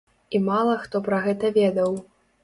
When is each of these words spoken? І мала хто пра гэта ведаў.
І 0.37 0.39
мала 0.45 0.77
хто 0.85 1.01
пра 1.07 1.19
гэта 1.25 1.51
ведаў. 1.59 1.91